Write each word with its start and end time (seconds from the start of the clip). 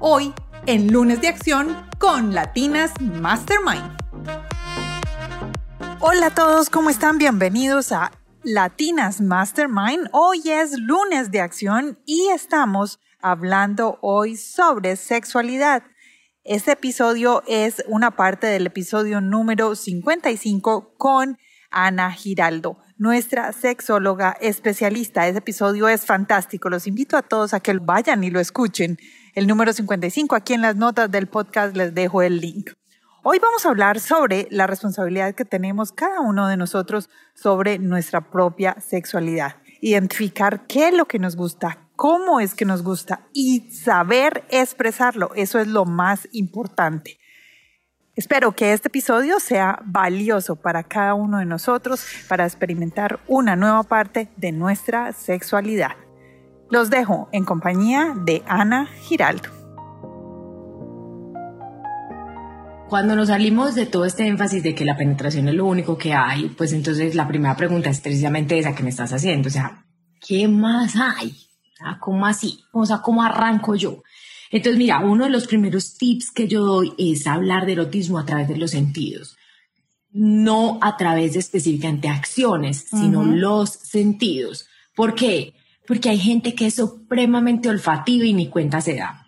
hoy 0.00 0.32
en 0.66 0.90
Lunes 0.92 1.20
de 1.20 1.28
Acción 1.28 1.76
con 1.98 2.34
Latinas 2.34 2.92
Mastermind. 3.00 3.96
Hola 6.00 6.26
a 6.26 6.34
todos, 6.34 6.70
¿cómo 6.70 6.88
están? 6.88 7.18
Bienvenidos 7.18 7.92
a 7.92 8.10
Latinas 8.42 9.20
Mastermind. 9.20 10.08
Hoy 10.12 10.40
es 10.46 10.78
lunes 10.78 11.30
de 11.30 11.42
acción 11.42 11.98
y 12.06 12.28
estamos 12.28 12.98
hablando 13.20 13.98
hoy 14.00 14.36
sobre 14.36 14.96
sexualidad. 14.96 15.82
Este 16.44 16.72
episodio 16.72 17.42
es 17.46 17.84
una 17.86 18.12
parte 18.12 18.46
del 18.46 18.66
episodio 18.66 19.20
número 19.20 19.74
55 19.74 20.94
con 20.96 21.38
Ana 21.70 22.10
Giraldo, 22.12 22.78
nuestra 23.00 23.50
sexóloga 23.52 24.36
especialista. 24.42 25.26
Ese 25.26 25.38
episodio 25.38 25.88
es 25.88 26.04
fantástico. 26.04 26.68
Los 26.68 26.86
invito 26.86 27.16
a 27.16 27.22
todos 27.22 27.54
a 27.54 27.60
que 27.60 27.72
vayan 27.72 28.22
y 28.22 28.30
lo 28.30 28.40
escuchen. 28.40 28.98
El 29.34 29.46
número 29.46 29.72
55, 29.72 30.36
aquí 30.36 30.52
en 30.52 30.60
las 30.60 30.76
notas 30.76 31.10
del 31.10 31.26
podcast 31.26 31.74
les 31.74 31.94
dejo 31.94 32.20
el 32.20 32.40
link. 32.40 32.72
Hoy 33.22 33.38
vamos 33.38 33.64
a 33.64 33.70
hablar 33.70 34.00
sobre 34.00 34.48
la 34.50 34.66
responsabilidad 34.66 35.34
que 35.34 35.46
tenemos 35.46 35.92
cada 35.92 36.20
uno 36.20 36.46
de 36.46 36.58
nosotros 36.58 37.08
sobre 37.34 37.78
nuestra 37.78 38.30
propia 38.30 38.76
sexualidad. 38.80 39.56
Identificar 39.80 40.66
qué 40.66 40.88
es 40.88 40.94
lo 40.94 41.06
que 41.06 41.18
nos 41.18 41.36
gusta, 41.36 41.88
cómo 41.96 42.38
es 42.38 42.54
que 42.54 42.66
nos 42.66 42.82
gusta 42.82 43.28
y 43.32 43.70
saber 43.70 44.44
expresarlo. 44.50 45.30
Eso 45.36 45.58
es 45.58 45.68
lo 45.68 45.86
más 45.86 46.28
importante. 46.32 47.19
Espero 48.20 48.52
que 48.52 48.74
este 48.74 48.88
episodio 48.88 49.40
sea 49.40 49.80
valioso 49.82 50.54
para 50.54 50.82
cada 50.82 51.14
uno 51.14 51.38
de 51.38 51.46
nosotros 51.46 52.04
para 52.28 52.44
experimentar 52.44 53.18
una 53.26 53.56
nueva 53.56 53.82
parte 53.82 54.28
de 54.36 54.52
nuestra 54.52 55.14
sexualidad. 55.14 55.92
Los 56.68 56.90
dejo 56.90 57.30
en 57.32 57.46
compañía 57.46 58.12
de 58.14 58.42
Ana 58.46 58.90
Giraldo. 59.04 59.48
Cuando 62.90 63.16
nos 63.16 63.28
salimos 63.28 63.74
de 63.74 63.86
todo 63.86 64.04
este 64.04 64.26
énfasis 64.26 64.62
de 64.64 64.74
que 64.74 64.84
la 64.84 64.98
penetración 64.98 65.48
es 65.48 65.54
lo 65.54 65.64
único 65.64 65.96
que 65.96 66.12
hay, 66.12 66.50
pues 66.50 66.74
entonces 66.74 67.14
la 67.14 67.26
primera 67.26 67.56
pregunta 67.56 67.88
es 67.88 68.02
precisamente 68.02 68.58
esa 68.58 68.74
que 68.74 68.82
me 68.82 68.90
estás 68.90 69.14
haciendo. 69.14 69.48
O 69.48 69.50
sea, 69.50 69.86
¿qué 70.20 70.46
más 70.46 70.94
hay? 70.94 71.34
¿Cómo 72.00 72.26
así? 72.26 72.60
O 72.72 72.84
sea, 72.84 72.98
¿cómo 72.98 73.22
arranco 73.22 73.76
yo? 73.76 74.02
Entonces, 74.50 74.78
mira, 74.78 75.00
uno 75.00 75.24
de 75.24 75.30
los 75.30 75.46
primeros 75.46 75.96
tips 75.96 76.32
que 76.32 76.48
yo 76.48 76.64
doy 76.64 76.92
es 76.98 77.26
hablar 77.26 77.66
de 77.66 77.72
erotismo 77.72 78.18
a 78.18 78.26
través 78.26 78.48
de 78.48 78.56
los 78.56 78.72
sentidos. 78.72 79.36
No 80.12 80.78
a 80.82 80.96
través 80.96 81.34
de 81.34 81.38
específicamente 81.38 82.08
acciones, 82.08 82.86
sino 82.90 83.24
los 83.24 83.70
sentidos. 83.70 84.66
¿Por 84.96 85.14
qué? 85.14 85.54
Porque 85.86 86.10
hay 86.10 86.18
gente 86.18 86.54
que 86.54 86.66
es 86.66 86.74
supremamente 86.74 87.68
olfativa 87.68 88.24
y 88.24 88.32
ni 88.32 88.48
cuenta 88.48 88.80
se 88.80 88.96
da. 88.96 89.24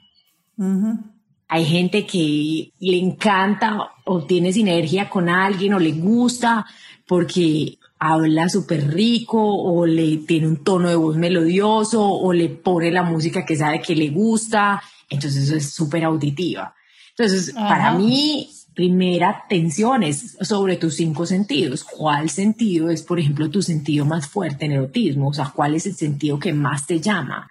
Hay 1.47 1.67
gente 1.67 2.05
que 2.05 2.73
le 2.81 2.99
encanta 2.99 3.93
o 4.05 4.25
tiene 4.25 4.53
sinergia 4.53 5.09
con 5.09 5.29
alguien 5.29 5.75
o 5.75 5.79
le 5.79 5.93
gusta 5.93 6.67
porque 7.07 7.79
habla 7.99 8.49
súper 8.49 8.93
rico 8.93 9.39
o 9.41 9.87
le 9.87 10.17
tiene 10.19 10.49
un 10.49 10.65
tono 10.65 10.89
de 10.89 10.97
voz 10.97 11.17
melodioso 11.17 12.05
o 12.05 12.33
le 12.33 12.49
pone 12.49 12.91
la 12.91 13.05
música 13.05 13.45
que 13.45 13.55
sabe 13.55 13.81
que 13.81 13.95
le 13.95 14.09
gusta. 14.09 14.83
Entonces 15.13 15.45
eso 15.45 15.57
es 15.57 15.71
súper 15.73 16.05
auditiva. 16.05 16.75
Entonces, 17.11 17.53
para 17.53 17.93
mí, 17.93 18.49
primera 18.75 19.43
atención 19.45 20.03
es 20.03 20.39
sobre 20.41 20.77
tus 20.77 20.97
cinco 20.97 21.27
sentidos. 21.27 21.85
¿Cuál 21.85 22.31
sentido 22.31 22.89
es, 22.89 23.03
por 23.03 23.21
ejemplo, 23.21 23.51
tu 23.51 23.63
sentido 23.63 24.07
más 24.07 24.27
fuerte 24.27 24.65
en 24.65 24.73
erotismo? 24.73 25.29
O 25.29 25.35
sea, 25.35 25.53
¿cuál 25.55 25.75
es 25.75 25.87
el 25.87 25.95
sentido 25.95 26.39
que 26.39 26.53
más 26.53 26.87
te 26.87 27.01
llama? 27.01 27.51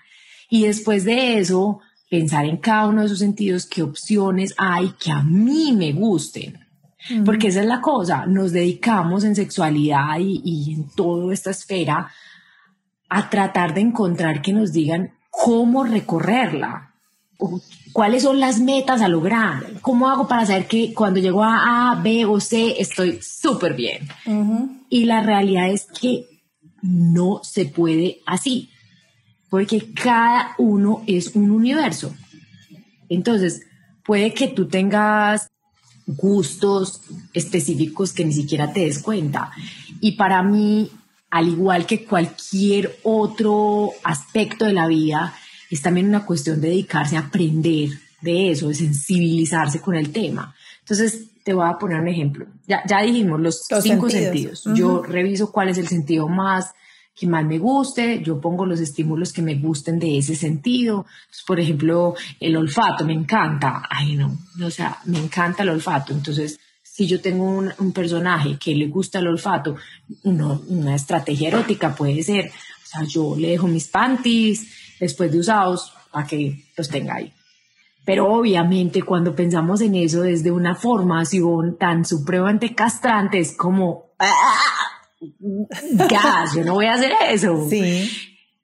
Y 0.49 0.63
después 0.63 1.05
de 1.05 1.37
eso, 1.37 1.79
pensar 2.09 2.45
en 2.45 2.57
cada 2.57 2.87
uno 2.87 3.01
de 3.01 3.05
esos 3.05 3.19
sentidos, 3.19 3.67
qué 3.67 3.83
opciones 3.83 4.53
hay 4.57 4.89
que 4.99 5.11
a 5.11 5.21
mí 5.21 5.73
me 5.73 5.93
gusten. 5.93 6.59
Porque 7.25 7.47
esa 7.47 7.61
es 7.61 7.65
la 7.65 7.81
cosa, 7.81 8.27
nos 8.27 8.51
dedicamos 8.51 9.23
en 9.23 9.35
sexualidad 9.35 10.19
y, 10.19 10.39
y 10.45 10.73
en 10.75 10.89
toda 10.89 11.33
esta 11.33 11.49
esfera 11.49 12.11
a 13.09 13.29
tratar 13.29 13.73
de 13.73 13.81
encontrar 13.81 14.43
que 14.43 14.53
nos 14.53 14.71
digan 14.71 15.11
cómo 15.31 15.83
recorrerla, 15.83 16.90
cuáles 17.91 18.23
son 18.23 18.39
las 18.39 18.59
metas 18.59 19.01
a 19.01 19.07
lograr, 19.07 19.81
cómo 19.81 20.09
hago 20.09 20.27
para 20.27 20.45
saber 20.45 20.67
que 20.67 20.93
cuando 20.93 21.19
llego 21.19 21.43
a 21.43 21.91
A, 21.91 21.95
B 21.95 22.25
o 22.25 22.39
C 22.39 22.75
estoy 22.79 23.19
súper 23.21 23.73
bien. 23.75 24.07
Y 24.89 25.05
la 25.05 25.21
realidad 25.21 25.69
es 25.69 25.85
que 25.85 26.27
no 26.81 27.41
se 27.43 27.65
puede 27.65 28.21
así 28.25 28.69
porque 29.51 29.91
cada 29.93 30.55
uno 30.57 31.03
es 31.07 31.35
un 31.35 31.51
universo. 31.51 32.15
Entonces, 33.09 33.63
puede 34.05 34.33
que 34.33 34.47
tú 34.47 34.69
tengas 34.69 35.51
gustos 36.07 37.01
específicos 37.33 38.13
que 38.13 38.23
ni 38.23 38.31
siquiera 38.31 38.71
te 38.71 38.79
des 38.85 39.03
cuenta. 39.03 39.51
Y 39.99 40.13
para 40.13 40.41
mí, 40.41 40.89
al 41.29 41.49
igual 41.49 41.85
que 41.85 42.05
cualquier 42.05 42.97
otro 43.03 43.89
aspecto 44.05 44.63
de 44.63 44.73
la 44.73 44.87
vida, 44.87 45.35
es 45.71 45.81
también 45.81 46.09
una 46.09 46.25
cuestión 46.25 46.61
de 46.61 46.69
dedicarse 46.69 47.17
a 47.17 47.21
aprender 47.21 47.89
de 48.21 48.51
eso, 48.51 48.67
de 48.67 48.75
sensibilizarse 48.75 49.79
con 49.79 49.95
el 49.95 50.11
tema. 50.11 50.53
Entonces, 50.81 51.29
te 51.43 51.53
voy 51.53 51.67
a 51.67 51.77
poner 51.79 51.99
un 51.99 52.07
ejemplo. 52.07 52.45
Ya, 52.67 52.83
ya 52.87 53.01
dijimos 53.01 53.39
los, 53.39 53.63
cinco 53.81 54.09
sentidos. 54.09 54.63
Yo 54.75 55.01
reviso 55.01 55.51
cuál 55.51 55.69
es 55.69 55.77
el 55.77 55.87
sentido 55.87 56.27
más 56.27 56.71
que 57.15 57.27
más 57.27 57.45
me 57.45 57.59
guste, 57.59 58.21
yo 58.23 58.39
pongo 58.39 58.65
los 58.65 58.79
estímulos 58.79 59.33
que 59.33 59.41
me 59.41 59.55
gusten 59.55 59.99
de 59.99 60.17
ese 60.17 60.35
sentido. 60.35 61.05
por 61.45 61.59
ejemplo, 61.59 62.15
el 62.39 62.55
olfato 62.55 63.05
me 63.05 63.13
encanta. 63.13 63.83
Ay, 63.89 64.15
no, 64.15 64.37
o 64.65 64.71
sea, 64.71 64.97
me 65.05 65.19
encanta 65.19 65.63
el 65.63 65.69
olfato. 65.69 66.13
Entonces, 66.13 66.59
si 66.81 67.07
yo 67.07 67.21
tengo 67.21 67.45
un, 67.45 67.91
personaje 67.93 68.57
que 68.57 68.75
le 68.75 68.87
gusta 68.87 69.19
el 69.19 69.27
olfato, 69.27 69.75
una 70.23 70.95
estrategia 70.95 71.49
erótica 71.49 71.95
puede 71.95 72.23
ser, 72.23 72.51
sea, 72.91 73.03
yo 73.03 73.35
le 73.35 73.49
dejo 73.49 73.67
mis 73.67 73.87
panties 73.87 74.67
después 74.99 75.31
de 75.31 75.39
usados 75.39 75.93
para 76.11 76.27
que 76.27 76.65
los 76.77 76.89
tenga 76.89 77.15
ahí. 77.15 77.33
Pero 78.03 78.31
obviamente 78.33 79.03
cuando 79.03 79.35
pensamos 79.35 79.81
en 79.81 79.95
eso 79.95 80.21
desde 80.21 80.51
una 80.51 80.75
formación 80.75 81.77
tan 81.77 82.03
supremamente 82.03 82.73
castrante 82.73 83.39
es 83.39 83.55
como, 83.55 84.11
¡ah! 84.19 84.91
gas, 86.09 86.55
yo 86.55 86.63
no 86.63 86.73
voy 86.73 86.87
a 86.87 86.95
hacer 86.95 87.11
eso. 87.29 87.67
Sí. 87.69 88.09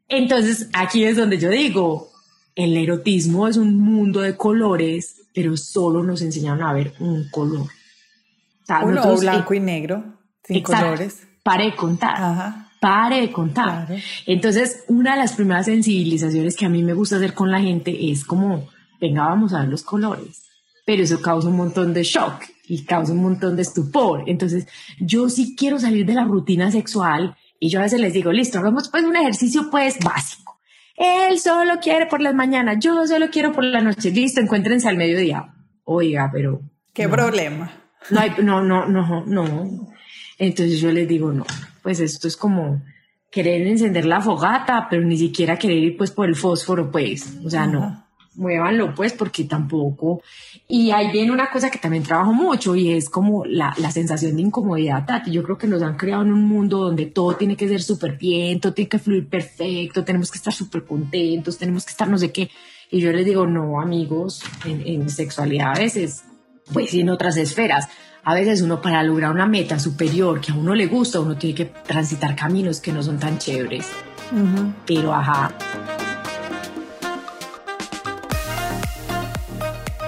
Entonces, 0.07 0.69
aquí 0.73 1.03
es 1.03 1.17
donde 1.17 1.37
yo 1.37 1.49
digo, 1.49 2.09
el 2.55 2.75
erotismo 2.77 3.47
es 3.47 3.57
un 3.57 3.77
mundo 3.77 4.21
de 4.21 4.35
colores, 4.35 5.27
pero 5.33 5.55
solo 5.55 6.03
nos 6.03 6.21
enseñaron 6.21 6.63
a 6.63 6.73
ver 6.73 6.93
un 6.99 7.29
color. 7.29 7.67
O 8.69 9.19
blanco 9.19 9.53
y 9.53 9.59
negro, 9.59 10.03
sin 10.43 10.63
colores. 10.63 11.27
Pare 11.43 11.65
de 11.65 11.75
contar. 11.75 12.66
Pare 12.79 13.21
de 13.21 13.31
contar. 13.31 13.87
Entonces, 14.25 14.83
una 14.87 15.13
de 15.13 15.19
las 15.19 15.33
primeras 15.33 15.65
sensibilizaciones 15.65 16.55
que 16.55 16.65
a 16.65 16.69
mí 16.69 16.83
me 16.83 16.93
gusta 16.93 17.17
hacer 17.17 17.33
con 17.33 17.51
la 17.51 17.59
gente 17.59 18.11
es 18.11 18.23
como, 18.23 18.67
venga, 19.01 19.25
vamos 19.25 19.53
a 19.53 19.61
ver 19.61 19.69
los 19.69 19.83
colores. 19.83 20.43
Pero 20.85 21.03
eso 21.03 21.21
causa 21.21 21.49
un 21.49 21.57
montón 21.57 21.93
de 21.93 22.03
shock 22.03 22.43
y 22.67 22.83
causa 22.83 23.13
un 23.13 23.23
montón 23.23 23.55
de 23.55 23.63
estupor. 23.63 24.23
Entonces, 24.27 24.67
yo 24.99 25.29
sí 25.29 25.55
quiero 25.55 25.79
salir 25.79 26.05
de 26.05 26.13
la 26.13 26.23
rutina 26.23 26.71
sexual 26.71 27.35
y 27.59 27.69
yo 27.69 27.79
a 27.79 27.83
veces 27.83 27.99
les 27.99 28.13
digo, 28.13 28.31
listo, 28.31 28.59
hagamos 28.59 28.89
pues 28.89 29.03
un 29.03 29.15
ejercicio 29.15 29.69
pues 29.71 29.97
básico. 29.99 30.59
Él 30.95 31.39
solo 31.39 31.79
quiere 31.79 32.07
por 32.07 32.21
las 32.21 32.33
mañanas, 32.33 32.77
yo 32.79 33.05
solo 33.05 33.27
quiero 33.29 33.51
por 33.51 33.63
la 33.63 33.81
noche. 33.81 34.11
Listo, 34.11 34.41
encuéntrense 34.41 34.87
al 34.87 34.97
mediodía. 34.97 35.53
Oiga, 35.83 36.29
pero... 36.31 36.61
¿Qué 36.93 37.07
problema? 37.07 37.71
No, 38.09 38.19
hay, 38.19 38.31
no, 38.41 38.63
no, 38.63 38.87
no, 38.87 39.25
no. 39.25 39.89
Entonces 40.39 40.79
yo 40.79 40.91
les 40.91 41.07
digo, 41.07 41.31
no, 41.31 41.45
pues 41.87 42.01
esto 42.01 42.27
es 42.27 42.35
como 42.35 42.81
querer 43.31 43.65
encender 43.65 44.03
la 44.03 44.19
fogata, 44.19 44.87
pero 44.89 45.05
ni 45.05 45.15
siquiera 45.15 45.57
querer 45.57 45.77
ir 45.77 45.95
pues 45.95 46.11
por 46.11 46.27
el 46.27 46.35
fósforo, 46.35 46.91
pues. 46.91 47.37
O 47.45 47.49
sea, 47.49 47.65
no 47.65 48.05
muévanlo 48.35 48.93
pues 48.93 49.13
porque 49.13 49.45
tampoco. 49.45 50.21
Y 50.67 50.91
ahí 50.91 51.13
viene 51.13 51.31
una 51.31 51.49
cosa 51.49 51.69
que 51.69 51.79
también 51.79 52.03
trabajo 52.03 52.33
mucho 52.33 52.75
y 52.75 52.91
es 52.91 53.09
como 53.09 53.45
la, 53.45 53.73
la 53.77 53.89
sensación 53.89 54.35
de 54.35 54.41
incomodidad, 54.41 55.05
Tati. 55.05 55.31
Yo 55.31 55.43
creo 55.43 55.57
que 55.57 55.65
nos 55.65 55.81
han 55.81 55.95
creado 55.95 56.23
en 56.23 56.33
un 56.33 56.43
mundo 56.43 56.79
donde 56.79 57.05
todo 57.05 57.37
tiene 57.37 57.55
que 57.55 57.69
ser 57.69 57.81
súper 57.81 58.17
bien, 58.17 58.59
todo 58.59 58.73
tiene 58.73 58.89
que 58.89 58.99
fluir 58.99 59.29
perfecto, 59.29 60.03
tenemos 60.03 60.29
que 60.29 60.39
estar 60.39 60.53
súper 60.53 60.83
contentos, 60.83 61.57
tenemos 61.57 61.85
que 61.85 61.91
estar 61.91 62.09
no 62.09 62.17
sé 62.17 62.33
qué. 62.33 62.49
Y 62.91 62.99
yo 62.99 63.13
les 63.13 63.25
digo, 63.25 63.47
no, 63.47 63.79
amigos, 63.79 64.43
en, 64.65 64.85
en 64.85 65.09
sexualidad 65.09 65.71
a 65.77 65.79
veces, 65.79 66.25
pues 66.73 66.93
en 66.95 67.07
otras 67.07 67.37
esferas, 67.37 67.87
a 68.27 68.33
veces 68.33 68.61
uno 68.61 68.81
para 68.81 69.01
lograr 69.03 69.31
una 69.31 69.45
meta 69.45 69.79
superior 69.79 70.41
que 70.41 70.51
a 70.51 70.55
uno 70.55 70.75
le 70.75 70.85
gusta, 70.87 71.21
uno 71.21 71.37
tiene 71.37 71.55
que 71.55 71.65
transitar 71.65 72.35
caminos 72.35 72.81
que 72.81 72.91
no 72.91 73.01
son 73.01 73.17
tan 73.17 73.37
chéveres. 73.37 73.87
Pero 74.85 75.13
ajá. 75.15 75.53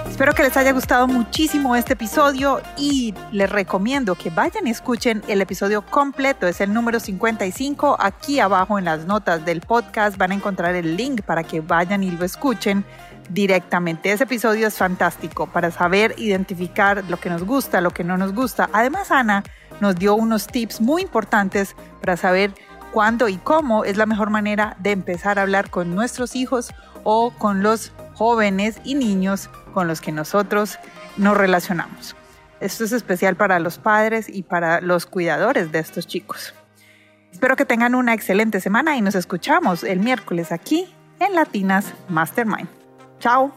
Espero 0.06 0.34
que 0.34 0.42
les 0.42 0.54
haya 0.58 0.72
gustado 0.72 1.08
muchísimo 1.08 1.74
este 1.74 1.94
episodio 1.94 2.60
y 2.76 3.14
les 3.32 3.48
recomiendo 3.48 4.14
que 4.14 4.28
vayan 4.28 4.66
y 4.66 4.70
escuchen 4.70 5.22
el 5.26 5.40
episodio 5.40 5.80
completo. 5.80 6.46
Es 6.46 6.60
el 6.60 6.74
número 6.74 7.00
55. 7.00 7.96
Aquí 7.98 8.38
abajo 8.38 8.78
en 8.78 8.84
las 8.84 9.06
notas 9.06 9.46
del 9.46 9.62
podcast 9.62 10.18
van 10.18 10.32
a 10.32 10.34
encontrar 10.34 10.74
el 10.74 10.94
link 10.94 11.22
para 11.22 11.42
que 11.42 11.62
vayan 11.62 12.02
y 12.02 12.10
lo 12.10 12.26
escuchen 12.26 12.84
directamente. 13.30 14.12
Ese 14.12 14.24
episodio 14.24 14.66
es 14.66 14.76
fantástico 14.76 15.46
para 15.46 15.70
saber 15.70 16.14
identificar 16.18 17.04
lo 17.08 17.18
que 17.18 17.30
nos 17.30 17.44
gusta, 17.44 17.80
lo 17.80 17.90
que 17.90 18.04
no 18.04 18.16
nos 18.16 18.34
gusta. 18.34 18.68
Además, 18.72 19.10
Ana 19.10 19.44
nos 19.80 19.96
dio 19.96 20.14
unos 20.14 20.46
tips 20.46 20.80
muy 20.80 21.02
importantes 21.02 21.74
para 22.00 22.16
saber 22.16 22.52
cuándo 22.92 23.28
y 23.28 23.36
cómo 23.36 23.84
es 23.84 23.96
la 23.96 24.06
mejor 24.06 24.30
manera 24.30 24.76
de 24.80 24.90
empezar 24.90 25.38
a 25.38 25.42
hablar 25.42 25.70
con 25.70 25.94
nuestros 25.94 26.34
hijos 26.36 26.72
o 27.04 27.30
con 27.30 27.62
los 27.62 27.92
jóvenes 28.14 28.80
y 28.84 28.94
niños 28.94 29.48
con 29.72 29.88
los 29.88 30.00
que 30.00 30.12
nosotros 30.12 30.78
nos 31.16 31.36
relacionamos. 31.36 32.16
Esto 32.60 32.84
es 32.84 32.92
especial 32.92 33.36
para 33.36 33.58
los 33.58 33.78
padres 33.78 34.28
y 34.28 34.42
para 34.42 34.80
los 34.80 35.06
cuidadores 35.06 35.72
de 35.72 35.78
estos 35.78 36.06
chicos. 36.06 36.54
Espero 37.32 37.56
que 37.56 37.64
tengan 37.64 37.94
una 37.94 38.12
excelente 38.12 38.60
semana 38.60 38.96
y 38.96 39.00
nos 39.00 39.14
escuchamos 39.14 39.84
el 39.84 40.00
miércoles 40.00 40.52
aquí 40.52 40.92
en 41.20 41.34
Latinas 41.34 41.94
Mastermind. 42.08 42.79
Tchau! 43.20 43.52